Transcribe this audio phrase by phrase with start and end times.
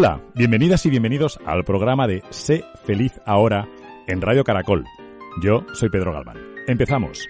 [0.00, 3.68] Hola, bienvenidas y bienvenidos al programa de Sé feliz ahora
[4.06, 4.84] en Radio Caracol.
[5.42, 6.36] Yo soy Pedro Galván.
[6.68, 7.28] Empezamos.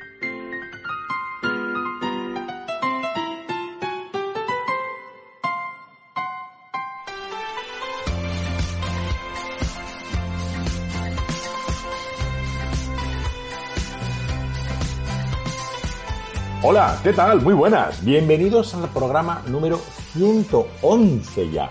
[16.63, 17.41] Hola, ¿qué tal?
[17.41, 18.05] Muy buenas.
[18.05, 19.79] Bienvenidos al programa número
[20.13, 21.71] 111 ya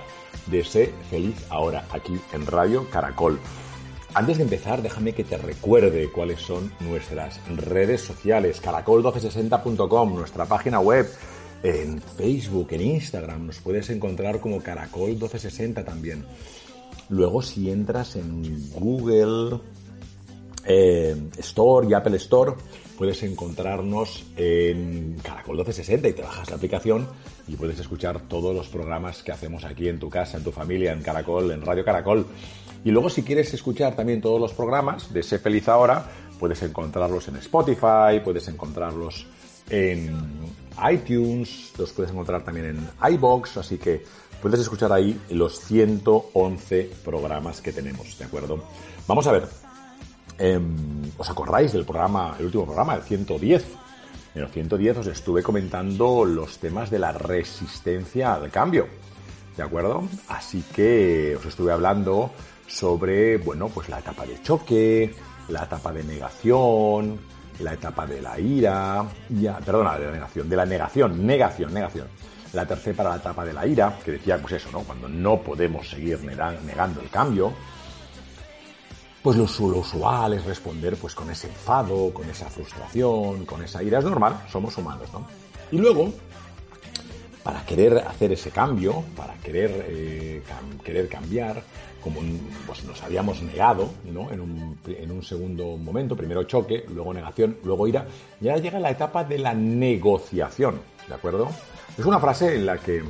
[0.49, 0.63] de
[1.09, 3.39] Feliz Ahora, aquí en Radio Caracol.
[4.13, 8.61] Antes de empezar, déjame que te recuerde cuáles son nuestras redes sociales.
[8.63, 11.07] Caracol1260.com, nuestra página web.
[11.63, 16.25] En Facebook, en Instagram, nos puedes encontrar como Caracol1260 también.
[17.09, 19.59] Luego, si entras en Google
[20.67, 22.53] eh, Store y Apple Store,
[22.97, 27.07] puedes encontrarnos en Caracol 1260 y te bajas la aplicación
[27.47, 30.91] y puedes escuchar todos los programas que hacemos aquí en tu casa, en tu familia,
[30.91, 32.25] en Caracol, en Radio Caracol.
[32.83, 36.05] Y luego si quieres escuchar también todos los programas de Sé Feliz Ahora,
[36.39, 39.25] puedes encontrarlos en Spotify, puedes encontrarlos
[39.69, 40.15] en
[40.91, 44.03] iTunes, los puedes encontrar también en iBox, así que
[44.41, 48.63] puedes escuchar ahí los 111 programas que tenemos, ¿de acuerdo?
[49.07, 49.47] Vamos a ver,
[50.37, 53.65] Em, ¿Os acordáis del programa, el último programa, el 110?
[54.35, 58.87] En el 110 os estuve comentando los temas de la resistencia al cambio,
[59.55, 60.03] ¿de acuerdo?
[60.27, 62.29] Así que os estuve hablando
[62.67, 65.15] sobre, bueno, pues la etapa de choque,
[65.49, 67.17] la etapa de negación,
[67.59, 72.07] la etapa de la ira, ya, perdona, de la negación, de la negación, negación, negación.
[72.53, 74.81] La tercera para la etapa de la ira, que decía, pues eso, ¿no?
[74.81, 77.53] Cuando no podemos seguir negando el cambio,
[79.27, 83.99] pues lo, usual es responder pues con ese enfado, con esa frustración, con esa ira.
[83.99, 85.27] Es normal, somos humanos, ¿no?
[85.69, 86.13] Y luego,
[87.43, 90.41] para querer hacer ese cambio, para querer, eh,
[90.81, 91.61] querer cambiar,
[92.01, 92.21] como
[92.65, 94.31] pues nos habíamos negado, ¿no?
[94.31, 98.07] En un, en un segundo momento, primero choque, luego negación, luego ira,
[98.39, 101.49] ya llega la etapa de la negociación, ¿de acuerdo?
[101.97, 103.03] Es una frase en la que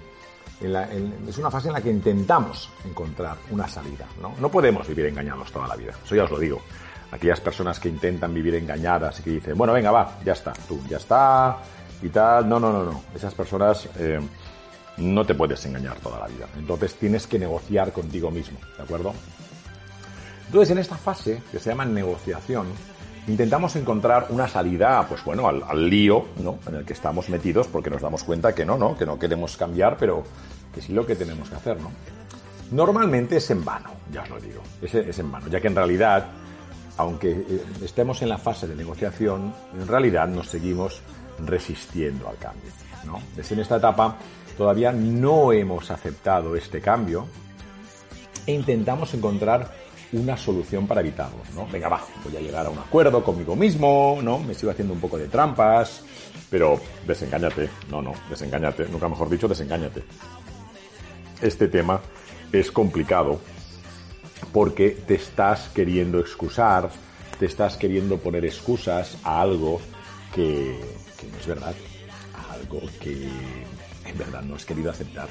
[0.62, 4.06] es una fase en la que intentamos encontrar una salida.
[4.22, 4.34] ¿no?
[4.40, 6.62] no podemos vivir engañados toda la vida, eso ya os lo digo.
[7.09, 10.81] Aquellas personas que intentan vivir engañadas y que dicen, bueno, venga, va, ya está, tú,
[10.90, 11.57] ya está,
[12.01, 12.47] y tal.
[12.47, 13.03] No, no, no, no.
[13.16, 14.19] Esas personas eh,
[14.97, 16.47] no te puedes engañar toda la vida.
[16.57, 19.13] Entonces tienes que negociar contigo mismo, ¿de acuerdo?
[20.47, 22.67] Entonces, en esta fase, que se llama negociación,
[23.28, 26.60] intentamos encontrar una salida, pues bueno, al, lío ¿no?
[26.68, 28.98] en el que estamos metidos porque nos damos cuenta que no, ¿no?
[28.98, 30.24] Que no queremos cambiar, pero
[30.74, 31.92] que sí lo que tenemos que hacer, ¿no?
[32.72, 35.76] Normalmente es en vano, ya os lo digo, es, es en vano, ya que en
[35.76, 36.26] realidad,
[36.98, 41.02] aunque eh, estemos en la fase de negociación, en realidad nos seguimos
[41.46, 42.72] resistiendo al cambio,
[43.06, 43.20] ¿no?
[43.38, 44.16] Es en esta etapa
[44.58, 47.28] todavía no hemos aceptado este cambio
[48.46, 49.72] e intentamos encontrar
[50.13, 51.68] una solución para evitarlo, ¿no?
[51.68, 54.40] Venga, va, voy a llegar a un acuerdo conmigo mismo, ¿no?
[54.40, 56.03] Me sigo haciendo un poco de trampas,
[56.50, 60.03] pero desengáñate, no, no, desengáñate, nunca mejor dicho, desengáñate.
[61.41, 61.99] Este tema
[62.52, 63.40] es complicado
[64.53, 66.90] porque te estás queriendo excusar,
[67.37, 69.82] te estás queriendo poner excusas a algo
[70.34, 70.79] que,
[71.20, 71.76] que no es verdad,
[72.34, 73.29] a algo que
[74.05, 75.28] en verdad no has querido aceptar,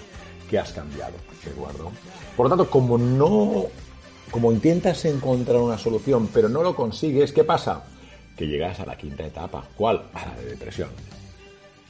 [0.50, 1.14] que has cambiado,
[1.44, 1.90] ¿de acuerdo?
[2.36, 3.66] Por lo tanto, como no
[4.30, 7.84] como intentas encontrar una solución pero no lo consigues, ¿qué pasa?
[8.36, 9.64] Que llegas a la quinta etapa.
[9.76, 10.02] ¿Cuál?
[10.12, 10.90] A la de depresión.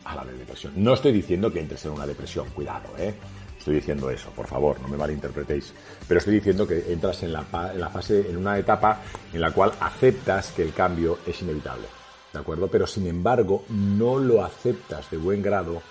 [0.04, 0.72] A la de depresión.
[0.76, 3.14] No estoy diciendo que entres en una depresión, cuidado, ¿eh?
[3.58, 5.72] Estoy diciendo eso, por favor, no me malinterpretéis.
[6.06, 9.00] Pero estoy diciendo que entras en la, en la fase, en una etapa
[9.32, 11.86] en la cual aceptas que el cambio es inevitable.
[12.32, 12.68] ¿De acuerdo?
[12.68, 15.82] Pero sin embargo, no lo aceptas de buen grado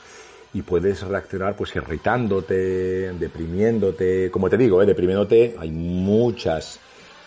[0.56, 4.86] y puedes reaccionar pues irritándote, deprimiéndote, como te digo, ¿eh?
[4.86, 6.80] deprimiéndote, hay muchas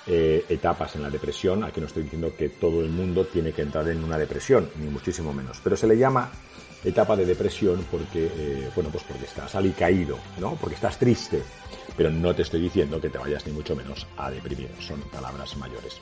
[0.07, 3.61] eh, etapas en la depresión, aquí no estoy diciendo que todo el mundo tiene que
[3.61, 6.31] entrar en una depresión, ni muchísimo menos, pero se le llama
[6.83, 10.57] etapa de depresión porque, eh, bueno, pues porque estás alicaído, ¿no?
[10.59, 11.43] Porque estás triste,
[11.99, 15.55] pero no te estoy diciendo que te vayas ni mucho menos a deprimir, son palabras
[15.59, 16.01] mayores.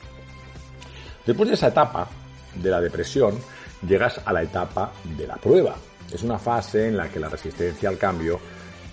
[1.25, 2.07] Después de esa etapa
[2.55, 3.37] de la depresión,
[3.85, 5.75] llegas a la etapa de la prueba.
[6.11, 8.39] Es una fase en la que la resistencia al cambio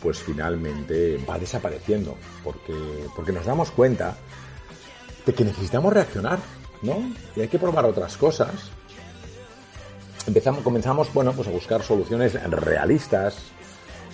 [0.04, 2.74] pues finalmente va desapareciendo, porque,
[3.16, 4.14] porque nos damos cuenta
[5.24, 6.38] de que necesitamos reaccionar,
[6.82, 7.10] ¿no?
[7.34, 8.52] Y hay que probar otras cosas.
[10.26, 13.38] Empezamos, comenzamos, bueno, pues a buscar soluciones realistas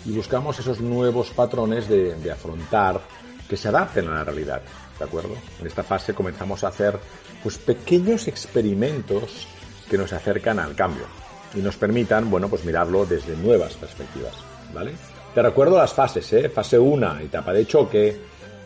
[0.05, 3.01] y buscamos esos nuevos patrones de, de afrontar
[3.49, 4.63] que se adapten a la realidad,
[4.97, 5.35] ¿de acuerdo?
[5.61, 7.01] En esta fase comenzamos a hacer
[7.43, 9.49] pues pequeños experimentos
[9.91, 11.20] que nos acercan al cambio
[11.55, 14.35] y nos permitan, bueno, pues mirarlo desde nuevas perspectivas,
[14.73, 14.93] ¿vale?
[15.35, 16.49] Te recuerdo las fases, ¿eh?
[16.49, 18.17] Fase 1, etapa de choque,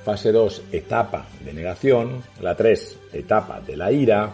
[0.04, 4.32] fase 2, etapa de negación, la 3, etapa de la ira,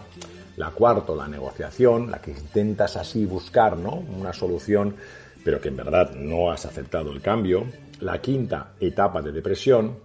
[0.57, 3.95] la cuarta, la negociación, la que intentas así buscar, ¿no?
[3.95, 4.95] Una solución,
[5.43, 7.65] pero que en verdad no has aceptado el cambio,
[8.01, 9.97] la quinta, etapa de depresión,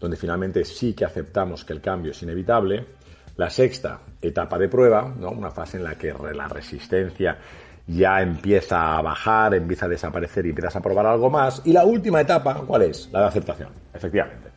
[0.00, 2.84] donde finalmente sí que aceptamos que el cambio es inevitable,
[3.36, 5.30] la sexta, etapa de prueba, ¿no?
[5.30, 7.36] una fase en la que la resistencia
[7.86, 11.60] ya empieza a bajar, empieza a desaparecer y empiezas a probar algo más.
[11.64, 13.08] Y la última etapa, ¿cuál es?
[13.12, 14.50] La de aceptación, efectivamente.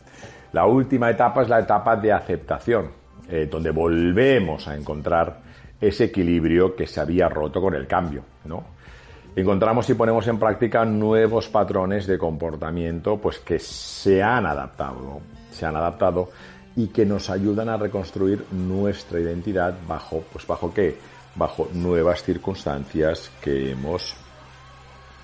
[0.54, 2.92] La última etapa es la etapa de aceptación,
[3.28, 5.42] eh, donde volvemos a encontrar
[5.80, 8.78] ese equilibrio que se había roto con el cambio, ¿no?
[9.36, 15.22] Encontramos y ponemos en práctica nuevos patrones de comportamiento, pues que se han adaptado,
[15.52, 16.30] se han adaptado
[16.78, 20.96] y que nos ayudan a reconstruir nuestra identidad bajo, pues bajo qué?
[21.34, 24.16] Bajo nuevas circunstancias que hemos,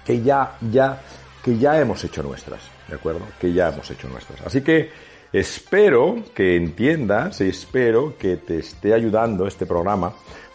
[0.04, 1.00] que ya, ya,
[1.44, 3.22] que ya hemos hecho nuestras, ¿de acuerdo?
[3.40, 4.42] Que ya hemos hecho nuestras.
[4.42, 4.90] Así que
[5.32, 10.12] espero que entiendas y espero que te esté ayudando este programa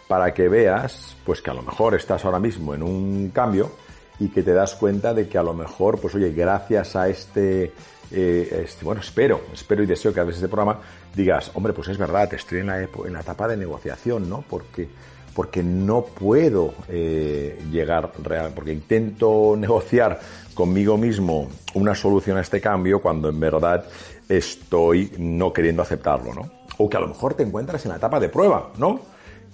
[0.09, 3.71] para que veas, pues que a lo mejor estás ahora mismo en un cambio
[4.19, 7.71] y que te das cuenta de que a lo mejor, pues oye, gracias a este
[8.11, 10.79] eh, este, bueno, espero, espero y deseo que a veces este programa
[11.15, 14.43] digas, hombre, pues es verdad, estoy en la, en la etapa de negociación, ¿no?
[14.49, 14.89] Porque,
[15.35, 20.19] porque no puedo eh, llegar real, porque intento negociar
[20.53, 23.85] conmigo mismo una solución a este cambio cuando en verdad
[24.27, 26.51] estoy no queriendo aceptarlo, ¿no?
[26.77, 29.01] O que a lo mejor te encuentras en la etapa de prueba, ¿no?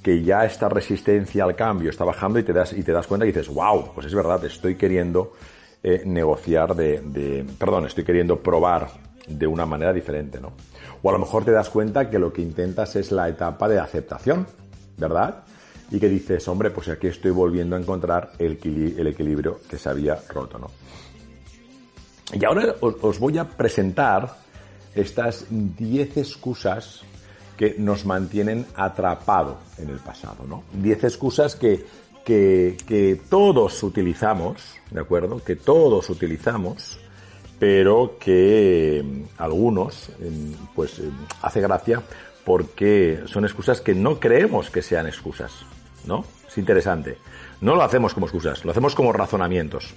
[0.01, 3.25] Que ya esta resistencia al cambio está bajando y te das, y te das cuenta
[3.25, 5.33] y dices, wow, pues es verdad, estoy queriendo
[5.87, 8.89] eh, negociar de, perdón, estoy queriendo probar
[9.27, 10.53] de una manera diferente, ¿no?
[11.03, 13.77] O a lo mejor te das cuenta que lo que intentas es la etapa de
[13.77, 14.47] aceptación,
[14.97, 15.43] ¿verdad?
[15.91, 20.15] Y que dices, hombre, pues aquí estoy volviendo a encontrar el, equilibrio que se había
[20.27, 20.71] roto, ¿no?
[22.33, 24.37] Y ahora os, voy a presentar
[24.95, 27.03] estas 10 excusas
[27.57, 30.63] que nos mantienen atrapado en el pasado, ¿no?
[30.73, 31.85] 10 excusas que
[32.25, 35.41] que, todos utilizamos, ¿de acuerdo?
[35.43, 36.99] Que todos utilizamos,
[37.59, 41.09] pero que mm, algunos, mm, pues, mm,
[41.41, 42.01] hace gracia
[42.43, 45.51] porque son excusas que no creemos que sean excusas,
[46.05, 46.25] ¿no?
[46.47, 47.17] Es interesante.
[47.61, 49.93] No lo hacemos como excusas, lo hacemos como razonamientos.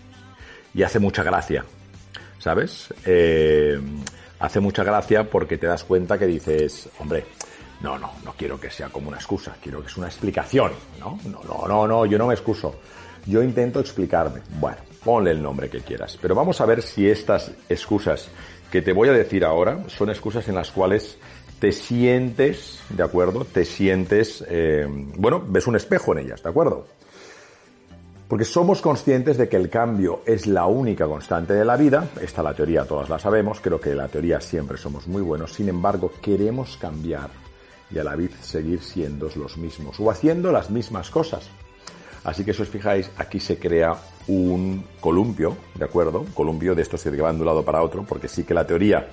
[0.75, 1.65] Y hace mucha gracia,
[2.39, 2.93] ¿sabes?
[4.39, 7.25] Hace mucha gracia porque te das cuenta que dices, hombre,
[7.81, 11.19] no, no, no quiero que sea como una excusa, quiero que sea una explicación, ¿no?
[11.25, 12.75] No, no, no, no, yo no me excuso.
[13.27, 14.41] Yo intento explicarme.
[14.59, 16.19] Bueno, ponle el nombre que quieras.
[16.21, 18.31] Pero vamos a ver si estas excusas
[18.71, 21.19] que te voy a decir ahora son excusas en las cuales
[21.59, 23.45] te sientes, ¿de acuerdo?
[23.45, 26.87] Te sientes, eh, bueno, ves un espejo en ellas, ¿de acuerdo?
[28.29, 32.43] Porque somos conscientes de que el cambio es la única constante de la vida, esta
[32.43, 36.13] la teoría todas la sabemos, creo que la teoría siempre somos muy buenos, sin embargo
[36.21, 37.31] queremos cambiar
[37.91, 41.49] y a la vez seguir siendo los mismos o haciendo las mismas cosas.
[42.25, 46.21] Así que si os fijáis, aquí se crea un columpio, ¿de acuerdo?
[46.21, 48.67] Un columpio de estos que van de un lado para otro, porque sí que la
[48.67, 49.09] teoría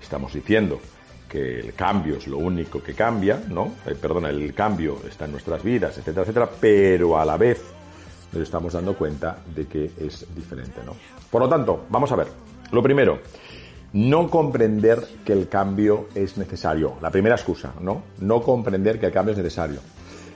[0.00, 0.80] estamos diciendo
[1.28, 3.72] que el cambio es lo único que cambia, ¿no?
[3.86, 7.62] Eh, perdona, el cambio está en nuestras vidas, etcétera, etcétera, pero a la vez
[8.32, 10.94] nos estamos dando cuenta de que es diferente, ¿no?
[11.30, 12.28] Por lo tanto, vamos a ver.
[12.72, 13.20] Lo primero,
[13.92, 16.94] no comprender que el cambio es necesario.
[17.00, 18.02] La primera excusa, ¿no?
[18.20, 19.80] No comprender que el cambio es necesario.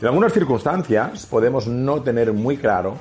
[0.01, 2.97] En algunas circunstancias podemos no tener muy claro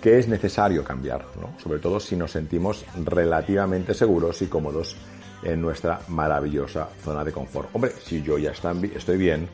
[0.00, 1.58] que es necesario cambiar, ¿no?
[1.62, 4.96] Sobre todo si nos sentimos relativamente seguros y cómodos
[5.42, 7.68] en nuestra maravillosa zona de confort.
[7.72, 9.48] Hombre, si yo ya estoy bien,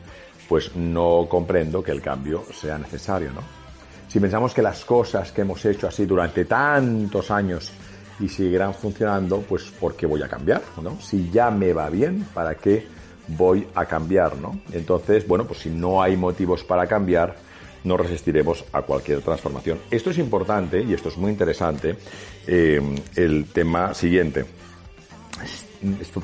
[0.47, 3.65] pues no comprendo que el cambio sea necesario, ¿no?
[4.15, 7.69] si pensamos que las cosas que hemos hecho así durante tantos años
[8.19, 10.61] y seguirán funcionando, pues ¿por qué voy a cambiar?
[10.81, 10.99] ¿no?
[11.01, 12.87] Si ya me va bien, ¿para qué
[13.27, 14.37] voy a cambiar?
[14.37, 14.59] ¿no?
[14.71, 17.35] Entonces, bueno, pues si no hay motivos para cambiar,
[17.83, 19.79] no resistiremos a cualquier transformación.
[19.89, 21.95] Esto es importante y esto es muy interesante,
[22.47, 22.81] eh,
[23.15, 24.45] el tema siguiente.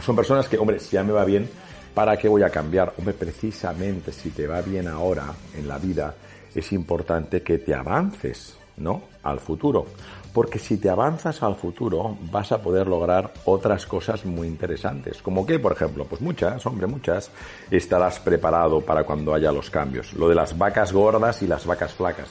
[0.03, 1.47] Son personas que, hombre, si ya me va bien,
[1.93, 2.93] ¿para qué voy a cambiar?
[2.97, 6.15] Hombre, precisamente si te va bien ahora en la vida,
[6.53, 9.03] es importante que te avances, ¿no?
[9.23, 9.85] Al futuro.
[10.33, 15.21] Porque si te avanzas al futuro, vas a poder lograr otras cosas muy interesantes.
[15.21, 17.31] Como que, por ejemplo, pues muchas, hombre, muchas,
[17.69, 20.13] estarás preparado para cuando haya los cambios.
[20.13, 22.29] Lo de las vacas gordas y las vacas flacas.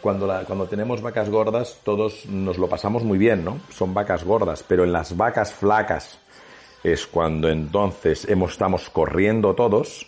[0.00, 3.58] Cuando, cuando tenemos vacas gordas, todos nos lo pasamos muy bien, ¿no?
[3.70, 6.18] Son vacas gordas, pero en las vacas flacas
[6.82, 10.06] es cuando entonces hemos, estamos corriendo todos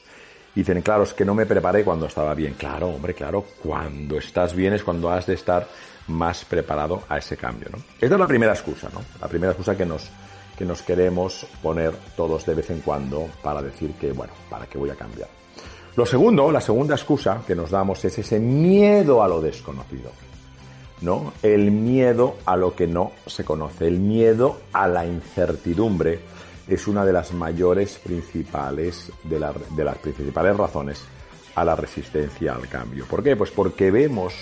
[0.55, 2.55] dicen, claro, es que no me preparé cuando estaba bien.
[2.55, 5.67] Claro, hombre, claro, cuando estás bien es cuando has de estar
[6.09, 7.79] más preparado a ese cambio, ¿no?
[8.01, 9.01] Esta es la primera excusa, ¿no?
[9.21, 10.11] La primera excusa que nos,
[10.57, 14.79] que nos queremos poner todos de vez en cuando para decir que, bueno, ¿para qué
[14.79, 15.29] voy a cambiar?
[15.95, 20.11] Lo segundo, la segunda excusa que nos damos es ese miedo a lo desconocido,
[21.03, 21.35] ¿no?
[21.43, 26.21] El miedo a lo que no se conoce, el miedo a la incertidumbre,
[26.69, 29.39] es una de las mayores principales, de,
[29.77, 31.03] de las principales razones
[31.55, 33.05] a la resistencia al cambio.
[33.07, 33.37] ¿Por qué?
[33.37, 34.35] Pues porque vemos,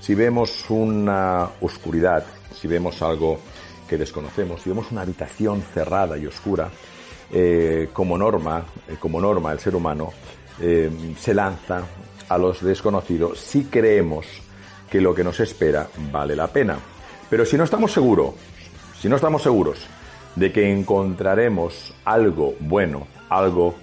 [0.00, 3.38] si vemos una oscuridad, si vemos algo
[3.88, 6.70] que desconocemos, si vemos una habitación cerrada y oscura,
[7.30, 10.12] eh, como norma, eh, como norma el ser humano
[10.60, 11.82] eh, se lanza
[12.28, 14.26] a los desconocidos si creemos
[14.88, 16.78] que lo que nos espera vale la pena.
[17.28, 18.34] Pero si no estamos seguros,
[19.00, 19.78] si no estamos seguros
[20.36, 23.74] de que encontraremos algo bueno, algo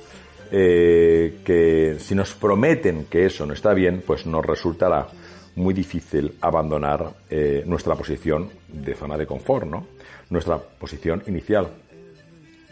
[0.51, 5.07] eh, que si nos prometen que eso no está bien, pues nos resultará
[5.55, 9.87] muy difícil abandonar eh, nuestra posición de zona de confort, ¿no?
[10.29, 11.67] Nuestra posición inicial,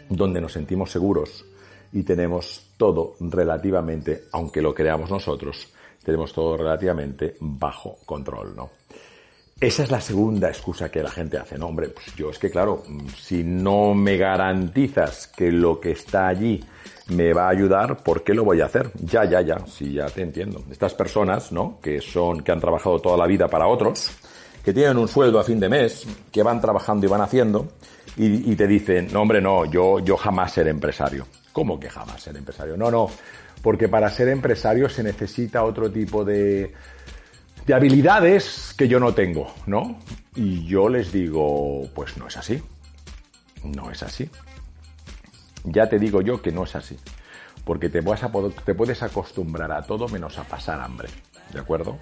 [0.08, 1.44] donde nos sentimos seguros
[1.92, 5.72] y tenemos todo relativamente, aunque lo creamos nosotros,
[6.04, 8.70] tenemos todo relativamente bajo control, ¿no?
[9.62, 11.56] Esa es la segunda excusa que la gente hace.
[11.56, 12.82] No, hombre, pues yo es que claro,
[13.16, 16.60] si no me garantizas que lo que está allí
[17.10, 18.90] me va a ayudar, ¿por qué lo voy a hacer?
[19.00, 20.64] Ya, ya, ya, sí, ya te entiendo.
[20.68, 21.78] Estas personas, ¿no?
[21.80, 24.10] Que son, que han trabajado toda la vida para otros,
[24.64, 27.68] que tienen un sueldo a fin de mes, que van trabajando y van haciendo,
[28.16, 31.24] y, te dicen, no, hombre, no, yo, yo jamás seré empresario.
[31.52, 32.76] ¿Cómo que jamás ser empresario?
[32.76, 33.08] No, no,
[33.62, 36.72] porque para ser empresario se necesita otro tipo de,
[37.66, 39.98] de habilidades que yo no tengo, ¿no?
[40.34, 42.62] Y yo les digo, pues no es así.
[43.62, 44.28] No es así.
[45.64, 46.96] Ya te digo yo que no es así.
[47.64, 48.32] Porque te, vas a,
[48.64, 51.08] te puedes acostumbrar a todo menos a pasar hambre.
[51.52, 51.98] ¿De acuerdo?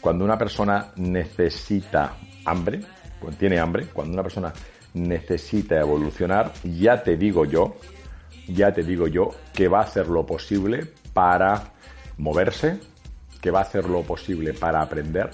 [0.00, 2.14] Cuando una persona necesita
[2.44, 2.80] hambre,
[3.18, 4.52] cuando tiene hambre, cuando una persona
[4.94, 7.76] necesita evolucionar, ya te digo yo,
[8.46, 11.72] ya te digo yo que va a hacer lo posible para
[12.18, 12.78] moverse,
[13.40, 15.30] que va a hacer lo posible para aprender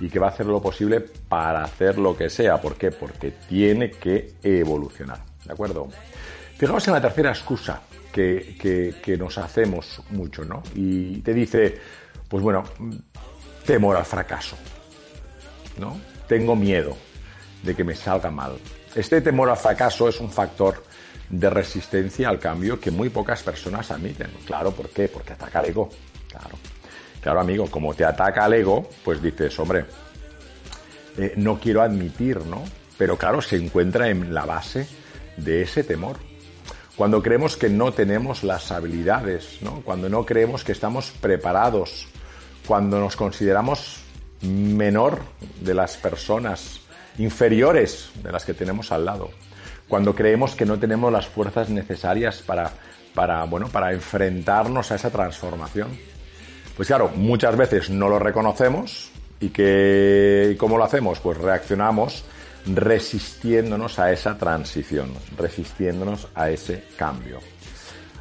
[0.00, 2.60] y que va a hacer lo posible para hacer lo que sea.
[2.60, 2.90] ¿Por qué?
[2.90, 5.18] Porque tiene que evolucionar.
[5.44, 5.88] ¿De acuerdo?
[6.56, 10.62] Fijaos en la tercera excusa que, que, nos hacemos mucho, ¿no?
[10.74, 11.78] Y te dice,
[12.28, 12.64] pues bueno,
[13.64, 14.56] temor al fracaso,
[15.78, 16.00] ¿no?
[16.26, 16.96] Tengo miedo
[17.62, 18.58] de que me salga mal.
[18.94, 20.82] Este temor al fracaso es un factor
[21.28, 24.30] de resistencia al cambio que muy pocas personas admiten.
[24.44, 25.08] Claro, ¿por qué?
[25.08, 25.88] Porque ataca el ego.
[26.28, 26.58] Claro.
[27.20, 29.84] Claro, amigo, como te ataca el ego, pues dices, hombre,
[31.18, 32.64] eh, no quiero admitir, ¿no?
[32.96, 34.86] Pero claro, se encuentra en la base
[35.36, 36.16] de ese temor.
[36.96, 39.82] Cuando creemos que no tenemos las habilidades, ¿no?
[39.82, 42.06] Cuando no creemos que estamos preparados,
[42.66, 44.00] cuando nos consideramos
[44.42, 45.20] menor
[45.60, 46.80] de las personas,
[47.18, 49.30] inferiores de las que tenemos al lado,
[49.88, 52.70] cuando creemos que no tenemos las fuerzas necesarias para,
[53.14, 55.88] para, bueno, para enfrentarnos a esa transformación.
[56.76, 59.10] Pues claro, muchas veces no lo reconocemos
[59.40, 61.20] y que ¿cómo lo hacemos?
[61.20, 62.24] Pues reaccionamos
[62.66, 67.38] resistiéndonos a esa transición, resistiéndonos a ese cambio.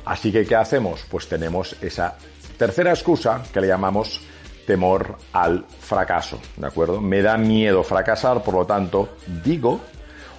[0.06, 1.06] Así que ¿qué hacemos?
[1.10, 2.16] Pues tenemos esa
[2.58, 4.22] tercera excusa que le llamamos
[4.66, 7.02] temor al fracaso, ¿de acuerdo?
[7.02, 9.82] Me da miedo fracasar, por lo tanto digo,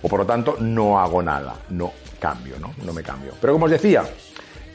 [0.03, 2.73] o por lo tanto no hago nada, no cambio, ¿no?
[2.85, 3.33] No me cambio.
[3.41, 4.05] Pero como os decía,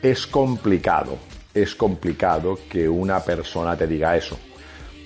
[0.01, 1.17] es complicado,
[1.55, 4.37] es complicado que una persona te diga eso.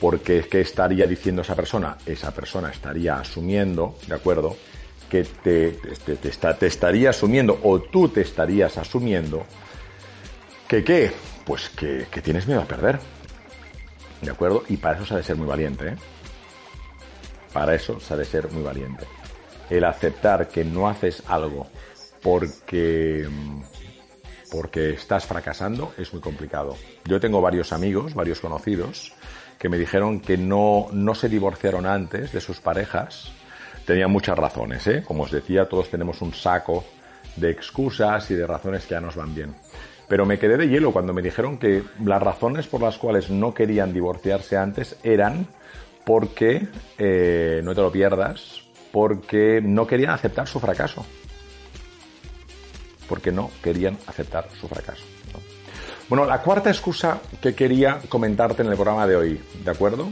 [0.02, 1.98] Porque ¿qué estaría diciendo esa persona?
[2.06, 4.58] Esa persona estaría asumiendo, ¿de acuerdo?
[5.10, 9.46] Que te, te, estaría asumiendo o tú te estarías asumiendo
[10.68, 11.12] que qué?
[11.46, 13.00] Pues que, tienes miedo a perder.
[14.22, 14.64] ¿De acuerdo?
[14.70, 15.96] Y para eso se ha de ser muy valiente, ¿eh?
[17.54, 19.06] Para eso se ha de ser muy valiente.
[19.70, 21.68] El aceptar que no haces algo
[22.22, 23.28] porque,
[24.52, 26.76] porque estás fracasando es muy complicado.
[27.06, 29.14] Yo tengo varios amigos, varios conocidos,
[29.58, 33.32] que me dijeron que no, no se divorciaron antes de sus parejas.
[33.86, 35.04] Tenían muchas razones, ¿eh?
[35.06, 36.86] Como os decía, todos tenemos un saco
[37.36, 39.56] de excusas y de razones que ya nos van bien.
[40.08, 43.54] Pero me quedé de hielo cuando me dijeron que las razones por las cuales no
[43.54, 45.48] querían divorciarse antes eran
[46.04, 51.06] porque, eh, no te lo pierdas, porque no querían aceptar su fracaso.
[53.10, 55.04] Porque no querían aceptar su fracaso.
[56.08, 60.10] Bueno, la cuarta excusa que quería comentarte en el programa de hoy, ¿de acuerdo?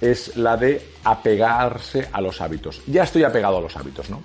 [0.00, 2.82] Es la de apegarse a los hábitos.
[2.86, 4.22] Ya estoy apegado a los hábitos, ¿no?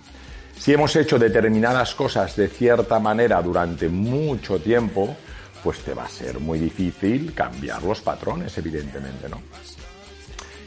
[0.57, 5.15] Si hemos hecho determinadas cosas de cierta manera durante mucho tiempo,
[5.63, 9.41] pues te va a ser muy difícil cambiar los patrones, evidentemente, ¿no?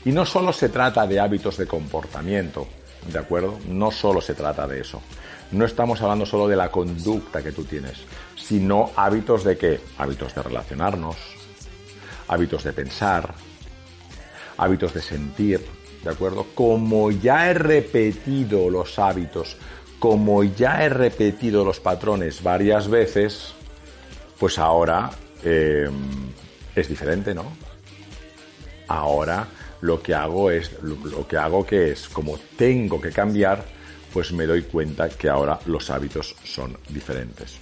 [0.04, 2.68] Y no solo se trata de hábitos de comportamiento,
[3.12, 3.58] ¿de acuerdo?
[3.68, 5.02] No solo se trata de eso.
[5.52, 7.98] No estamos hablando solo de la conducta que tú tienes,
[8.36, 9.80] sino hábitos de qué?
[9.98, 11.16] Hábitos de relacionarnos,
[12.28, 13.34] hábitos de pensar,
[14.56, 15.64] hábitos de sentir,
[16.02, 16.46] ¿de acuerdo?
[16.54, 19.56] Como ya he repetido los hábitos
[19.98, 23.54] como ya he repetido los patrones varias veces,
[24.38, 25.10] pues ahora
[25.42, 25.88] eh,
[26.74, 27.44] es diferente, ¿no?
[28.88, 29.46] Ahora
[29.80, 33.64] lo que hago es, lo, que hago que es, como tengo que cambiar,
[34.12, 37.58] pues me doy cuenta que ahora los hábitos son diferentes.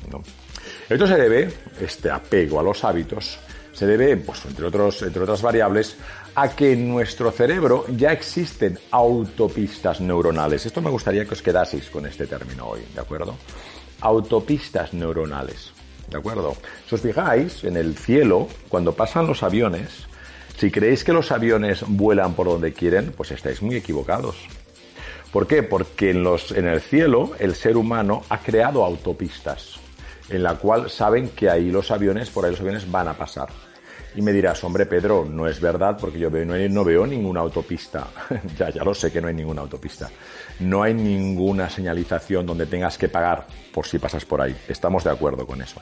[0.88, 3.38] Esto se debe, este apego a los hábitos,
[3.72, 5.96] se debe, pues entre, otros, entre otras variables,
[6.34, 10.66] a que en nuestro cerebro ya existen autopistas neuronales.
[10.66, 13.36] Esto me gustaría que os quedaseis con este término hoy, ¿de acuerdo?
[14.00, 15.72] Autopistas neuronales,
[16.08, 16.56] ¿de acuerdo?
[16.88, 20.06] Si os fijáis, en el cielo, cuando pasan los aviones,
[20.56, 24.36] si creéis que los aviones vuelan por donde quieren, pues estáis muy equivocados.
[25.32, 25.62] ¿Por qué?
[25.64, 29.80] Porque en, los, en el cielo el ser humano ha creado autopistas
[30.28, 33.48] en la cual saben que ahí los aviones, por ahí los aviones van a pasar.
[34.16, 38.06] Y me dirás, hombre Pedro, no es verdad porque yo veo, no, veo ninguna autopista.
[38.56, 40.08] ya, ya lo sé que no hay ninguna autopista.
[40.60, 44.54] No hay ninguna señalización donde tengas que pagar por si pasas por ahí.
[44.68, 45.80] Estamos de acuerdo con eso.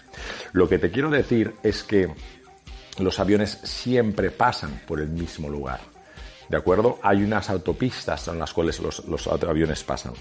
[0.53, 2.09] Lo que te quiero decir es que
[2.98, 5.81] los aviones siempre pasan por el mismo lugar.
[6.48, 6.98] ¿De acuerdo?
[7.02, 10.12] Hay unas autopistas en las cuales los, aviones pasan.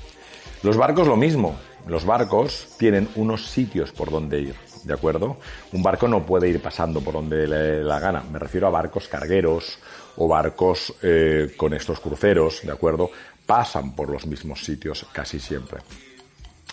[0.63, 1.57] Los barcos lo mismo.
[1.88, 4.55] Los barcos tienen unos sitios por donde ir.
[4.84, 5.38] ¿de acuerdo?
[5.73, 8.23] Un barco no puede ir pasando por donde le la gana.
[8.31, 9.77] Me refiero a barcos cargueros
[10.17, 13.10] o barcos eh, con estos cruceros, ¿de acuerdo?
[13.45, 15.81] Pasan por los mismos sitios casi siempre.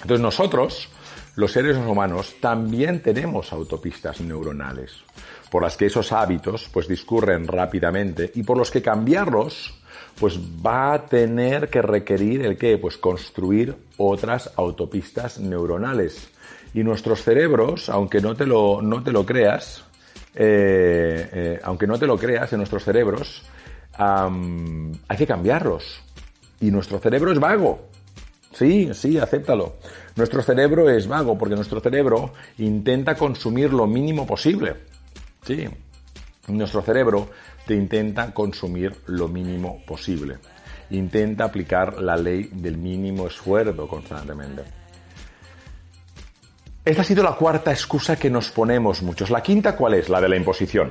[0.00, 0.88] Entonces nosotros,
[1.38, 5.05] los seres humanos, también tenemos autopistas neuronales
[5.53, 9.72] por las que esos hábitos pues discurren rápidamente y por los que cambiarlos
[10.18, 12.77] pues va a tener que requerir el qué?
[12.77, 16.29] Pues construir otras autopistas neuronales.
[16.74, 19.85] Y nuestros cerebros, aunque no te lo, no te lo creas,
[20.35, 23.44] eh, eh, aunque no te lo creas, en nuestros cerebros
[23.96, 26.03] hay que cambiarlos.
[26.61, 27.88] Y nuestro cerebro es vago.
[28.59, 29.77] Sí, sí, acéptalo.
[30.16, 34.75] Nuestro cerebro es vago porque nuestro cerebro intenta consumir lo mínimo posible.
[35.47, 35.68] Sí,
[36.49, 37.31] nuestro cerebro
[37.64, 40.38] te intenta consumir lo mínimo posible.
[40.90, 44.64] Intenta aplicar la ley del mínimo esfuerzo constantemente.
[46.85, 49.31] Esta ha sido la cuarta excusa que nos ponemos muchos.
[49.31, 50.09] La quinta, ¿cuál es?
[50.09, 50.90] La de la imposición.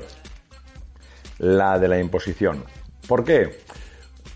[1.39, 2.63] La de la imposición.
[3.05, 3.59] ¿Por qué?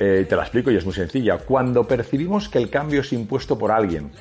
[0.04, 1.38] Eh, te la explico y es muy sencilla.
[1.38, 4.12] Cuando percibimos que el cambio es impuesto por alguien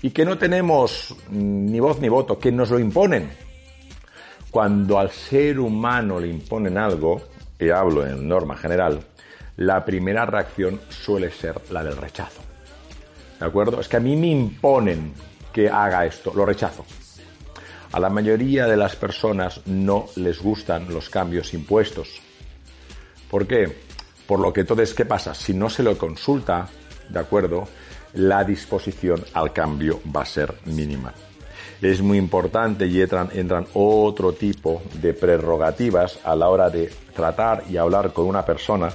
[0.00, 3.28] y que no tenemos ni voz ni voto, que nos lo imponen,
[4.52, 7.20] cuando al ser humano le imponen algo,
[7.58, 9.00] y hablo en norma general,
[9.56, 12.40] la primera reacción suele ser la del rechazo.
[13.40, 13.80] ¿De acuerdo?
[13.80, 15.14] Es que a mí me imponen
[15.52, 16.86] que haga esto, lo rechazo.
[17.90, 22.20] A la mayoría de las personas no les gustan los cambios impuestos.
[23.28, 23.90] ¿Por qué?
[24.32, 25.34] Por lo que entonces, ¿qué pasa?
[25.34, 26.66] Si no se lo consulta,
[27.06, 27.68] ¿de acuerdo?
[28.14, 31.12] La disposición al cambio va a ser mínima.
[31.82, 37.76] Es muy importante y entran, otro tipo de prerrogativas a la hora de tratar y
[37.76, 38.88] hablar con una persona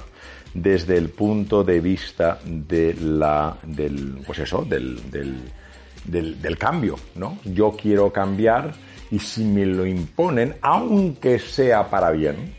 [0.52, 5.00] desde el punto de vista de la, del, pues eso, del,
[6.04, 7.38] del, cambio, ¿no?
[7.44, 8.74] Yo quiero cambiar
[9.12, 12.57] y si me lo imponen, aunque sea para bien,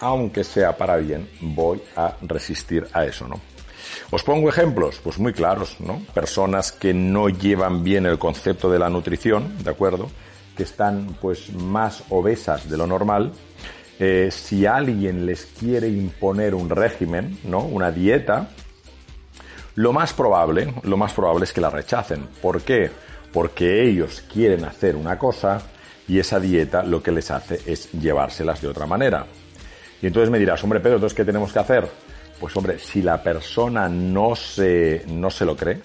[0.00, 3.40] aunque sea para bien, voy a resistir a eso, ¿no?
[4.10, 6.02] Os pongo ejemplos, pues muy claros, ¿no?
[6.14, 10.10] Personas que no llevan bien el concepto de la nutrición, ¿de acuerdo?
[10.56, 13.32] Que están pues más obesas de lo normal.
[13.98, 17.60] Eh, si alguien les quiere imponer un régimen, ¿no?
[17.60, 18.48] Una dieta,
[19.76, 22.28] Lo más probable, lo más probable es que la rechacen.
[22.42, 22.90] ¿Por qué?
[23.32, 25.62] Porque ellos quieren hacer una cosa
[26.08, 29.26] y esa dieta lo que les hace es llevárselas de otra manera.
[30.02, 31.88] Y entonces me dirás, hombre Pedro, entonces ¿qué tenemos que hacer?
[32.38, 35.80] Pues hombre, si la persona no se, no se lo cree,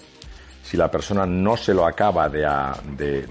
[0.63, 2.47] si la persona no se lo acaba de,
[2.97, 3.27] de,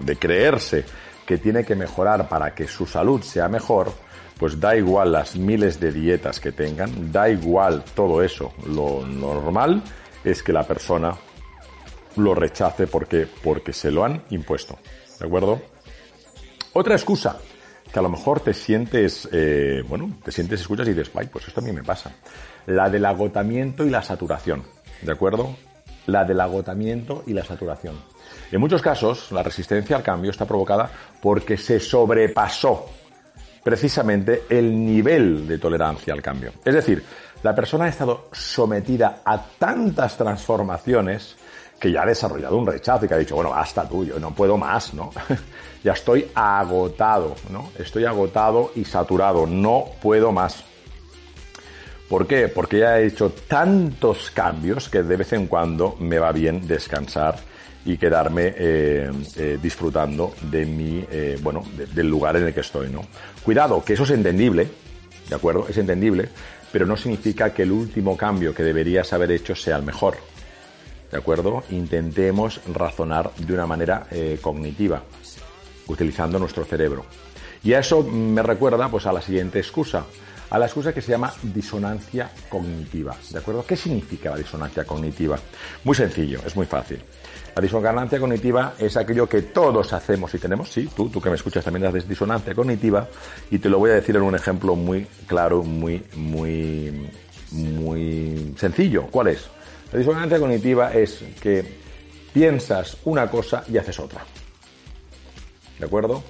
[0.00, 0.84] de, creerse
[1.26, 3.92] que tiene que mejorar para que su salud sea mejor,
[4.38, 8.54] pues da igual las miles de dietas que tengan, da igual todo eso.
[8.66, 9.82] Lo normal
[10.24, 11.14] es que la persona
[12.16, 14.78] lo rechace porque, porque se lo han impuesto.
[15.20, 15.60] ¿De acuerdo?
[16.72, 17.38] Otra excusa
[17.92, 21.48] que a lo mejor te sientes, eh, bueno, te sientes, escuchas y dices, ay, pues
[21.48, 22.12] esto a mí me pasa.
[22.66, 24.62] La del agotamiento y la saturación.
[25.02, 25.56] ¿De acuerdo?
[26.06, 27.96] La del agotamiento y la saturación.
[28.50, 32.86] En muchos casos, la resistencia al cambio está provocada porque se sobrepasó
[33.62, 36.52] precisamente el nivel de tolerancia al cambio.
[36.64, 37.04] Es decir,
[37.42, 41.36] la persona ha estado sometida a tantas transformaciones
[41.78, 44.34] que ya ha desarrollado un rechazo y que ha dicho, bueno, hasta tú, yo no
[44.34, 45.10] puedo más, ¿no?
[45.84, 47.70] ya estoy agotado, ¿no?
[47.78, 50.64] Estoy agotado y saturado, no puedo más.
[52.08, 52.48] ¿Por qué?
[52.48, 57.36] Porque ya he hecho tantos cambios que de vez en cuando me va bien descansar
[57.84, 61.62] y quedarme eh, eh, disfrutando de mi, eh, bueno,
[61.94, 63.02] del lugar en el que estoy, ¿no?
[63.42, 64.68] Cuidado, que eso es entendible,
[65.28, 65.66] ¿de acuerdo?
[65.68, 66.28] Es entendible,
[66.72, 70.16] pero no significa que el último cambio que deberías haber hecho sea el mejor.
[71.10, 71.62] ¿De acuerdo?
[71.70, 74.06] Intentemos razonar de una manera
[74.42, 75.02] cognitiva,
[75.86, 77.04] utilizando nuestro cerebro.
[77.64, 80.04] Y a eso me recuerda pues a la siguiente excusa,
[80.50, 83.16] a la excusa que se llama disonancia cognitiva.
[83.30, 83.64] ¿De acuerdo?
[83.66, 85.38] ¿Qué significa la disonancia cognitiva?
[85.84, 87.02] Muy sencillo, es muy fácil.
[87.56, 90.70] La disonancia cognitiva es aquello que todos hacemos y tenemos.
[90.70, 93.08] Sí, tú, tú que me escuchas también haces disonancia cognitiva
[93.50, 97.10] y te lo voy a decir en un ejemplo muy claro, muy, muy,
[97.50, 99.06] muy sencillo.
[99.10, 99.48] ¿Cuál es?
[99.92, 101.64] La disonancia cognitiva es que
[102.32, 104.22] piensas una cosa y haces otra.
[105.78, 106.22] ¿De acuerdo?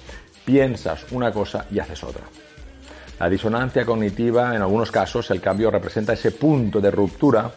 [0.45, 2.23] Piensas una cosa y haces otra.
[3.19, 7.51] La disonancia cognitiva, en algunos casos, el cambio representa ese punto de ruptura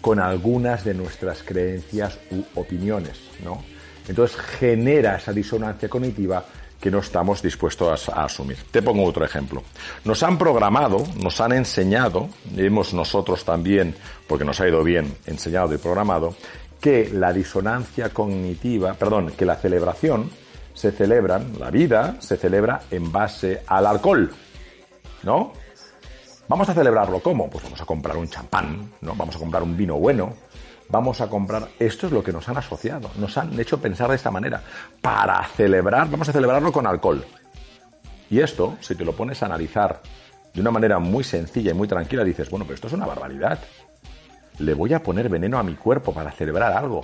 [0.00, 3.64] con algunas de nuestras creencias u opiniones, ¿no?
[4.06, 6.44] Entonces genera esa disonancia cognitiva
[6.80, 8.58] que no estamos dispuestos a, asumir.
[8.70, 9.62] Te pongo otro ejemplo.
[10.04, 13.94] Nos han programado, nos han enseñado, hemos nosotros también,
[14.26, 16.36] porque nos ha ido bien enseñado y programado,
[16.80, 20.30] que la disonancia cognitiva, perdón, que la celebración
[20.74, 24.32] se celebran, la vida se celebra en base al alcohol,
[25.22, 25.52] ¿no?
[26.48, 27.50] Vamos a celebrarlo ¿cómo?
[27.50, 29.14] Pues vamos a comprar un champán, ¿no?
[29.16, 30.34] Vamos a comprar un vino bueno,
[30.88, 31.68] vamos a comprar.
[31.78, 34.62] Esto es lo que nos han asociado, nos han hecho pensar de esta manera.
[35.00, 37.24] Para celebrar, vamos a celebrarlo con alcohol.
[38.30, 40.02] Y esto, si te lo pones a analizar
[40.52, 43.58] de una manera muy sencilla y muy tranquila, dices, bueno, pero esto es una barbaridad.
[44.58, 47.02] Le voy a poner veneno a mi cuerpo para celebrar algo.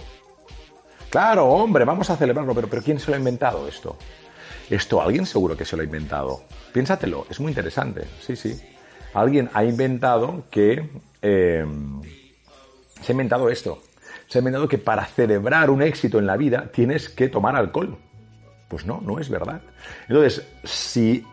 [1.10, 3.96] Claro, hombre, vamos a celebrarlo, pero, pero ¿quién se lo ha inventado esto?
[4.70, 6.42] Esto alguien seguro que se lo ha inventado.
[6.72, 8.06] Piénsatelo, es muy interesante.
[8.20, 8.58] Sí, sí
[9.14, 10.88] alguien ha inventado que...
[11.20, 11.66] Eh,
[13.02, 13.82] se ha inventado esto.
[14.28, 17.98] Se ha inventado que para celebrar un éxito en la vida tienes que tomar alcohol.
[18.68, 19.60] Pues no, no es verdad.
[20.08, 21.24] Entonces, si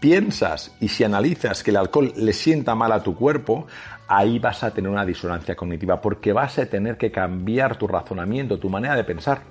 [0.00, 3.66] piensas y si analizas que el alcohol le sienta mal a tu cuerpo,
[4.08, 8.58] ahí vas a tener una disonancia cognitiva porque vas a tener que cambiar tu razonamiento,
[8.58, 9.42] tu manera de pensar.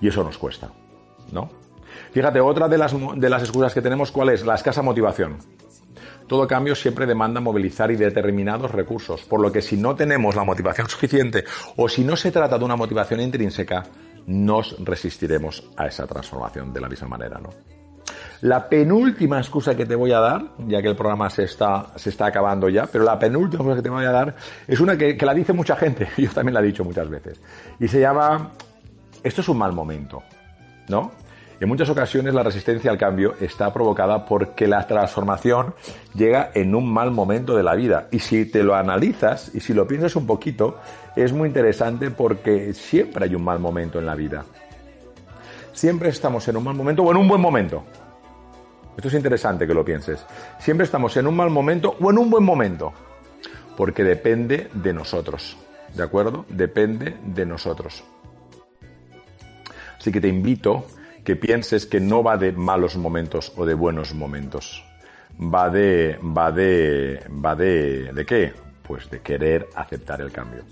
[0.00, 0.70] Y eso nos cuesta,
[1.32, 1.50] ¿no?
[2.12, 4.44] Fíjate, otra de las, de las excusas que tenemos, ¿cuál es?
[4.44, 5.38] La escasa motivación.
[6.28, 10.44] Todo cambio siempre demanda movilizar y determinados recursos, por lo que si no tenemos la
[10.44, 11.44] motivación suficiente
[11.76, 13.84] o si no se trata de una motivación intrínseca,
[14.26, 17.48] nos resistiremos a esa transformación de la misma manera, ¿no?
[18.42, 22.10] La penúltima excusa que te voy a dar, ya que el programa se está, se
[22.10, 24.36] está acabando ya, pero la penúltima excusa que te voy a dar
[24.66, 27.40] es una que, que la dice mucha gente, yo también la he dicho muchas veces,
[27.80, 28.50] y se llama,
[29.22, 30.22] esto es un mal momento,
[30.88, 31.10] ¿no?
[31.60, 35.74] En muchas ocasiones la resistencia al cambio está provocada porque la transformación
[36.14, 38.06] llega en un mal momento de la vida.
[38.12, 40.78] Y si te lo analizas y si lo piensas un poquito,
[41.16, 44.44] es muy interesante porque siempre hay un mal momento en la vida.
[45.72, 47.82] Siempre estamos en un mal momento o en un buen momento.
[48.96, 50.24] Esto es interesante que lo pienses.
[50.60, 52.92] Siempre estamos en un mal momento o en un buen momento.
[53.76, 55.56] Porque depende de nosotros.
[55.92, 56.44] ¿De acuerdo?
[56.48, 58.04] Depende de nosotros.
[59.98, 60.84] Así que te invito
[61.28, 64.82] que pienses que no va de malos momentos o de buenos momentos.
[65.38, 68.54] Va de, va de, va de, ¿de qué?
[68.82, 70.62] Pues de querer aceptar el cambio.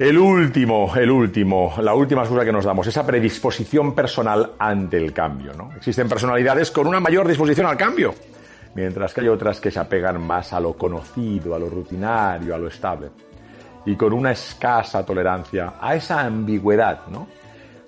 [0.00, 5.12] El último, el último, la última excusa que nos damos, esa predisposición personal ante el
[5.12, 5.70] cambio, ¿no?
[5.76, 8.12] Existen personalidades con una mayor disposición al cambio,
[8.74, 12.58] mientras que hay otras que se apegan más a lo conocido, a lo rutinario, a
[12.58, 13.10] lo estable.
[13.86, 17.28] y con una escasa tolerancia a esa ambigüedad, ¿no?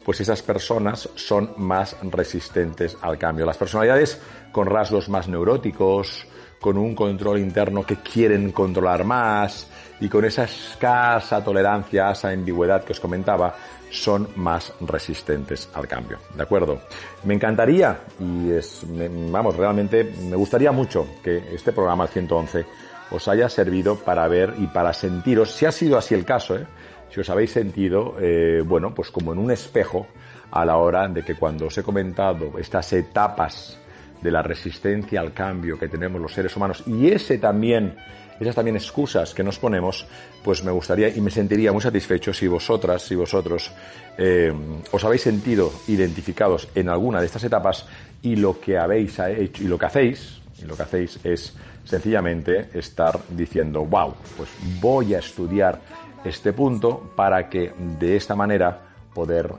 [0.05, 3.47] Pues esas personas son más resistentes al cambio.
[3.47, 6.27] Las personalidades con rasgos más neuróticos,
[6.61, 9.69] con un control interno que quieren controlar más
[10.01, 13.55] y con esa escasa tolerancia a esa ambigüedad que os comentaba,
[13.91, 16.19] son más resistentes al cambio.
[16.35, 16.81] ¿De acuerdo?
[17.25, 18.85] Me encantaría y es,
[19.31, 22.65] vamos, realmente me gustaría mucho que este programa, el 111,
[23.11, 26.67] os haya servido para ver y para sentiros, si ha sido así el caso, ¿eh?
[27.12, 30.07] Si os habéis sentido, eh, bueno, pues como en un espejo
[30.51, 33.79] a la hora de que cuando os he comentado estas etapas
[34.20, 37.96] de la resistencia al cambio que tenemos los seres humanos y ese también
[38.40, 40.07] esas también excusas que nos ponemos,
[40.42, 43.70] pues me gustaría y me sentiría muy satisfecho si vosotras, si vosotros
[44.18, 44.53] eh,
[44.90, 47.87] os habéis sentido identificados en alguna de estas etapas
[48.20, 52.68] y lo que habéis hecho y lo que hacéis, y lo que hacéis es sencillamente
[52.75, 55.81] estar diciendo, wow, pues voy a estudiar
[56.24, 58.80] este punto para que de esta manera
[59.14, 59.52] poder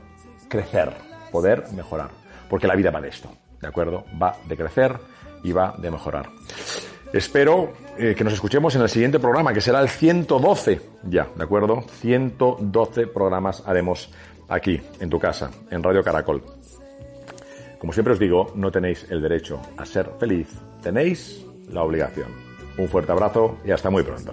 [0.48, 0.92] crecer,
[1.30, 2.10] poder mejorar,
[2.48, 4.04] porque la vida va de esto, ¿de acuerdo?
[4.20, 4.96] Va de crecer
[5.42, 6.28] y va de mejorar.
[7.12, 11.44] Espero eh, que nos escuchemos en el siguiente programa, que será el 112 ya, ¿de
[11.44, 11.82] acuerdo?
[12.00, 14.10] 112 programas haremos
[14.48, 16.42] aquí, en tu casa, en Radio Caracol.
[17.78, 20.48] Como siempre os digo, no tenéis el derecho a ser feliz,
[20.82, 22.28] tenéis la obligación.
[22.78, 24.32] Un fuerte abrazo y hasta muy pronto.